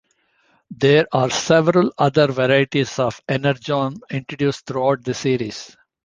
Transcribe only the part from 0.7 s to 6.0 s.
There are several other varieties of Energon introduced throughout the series.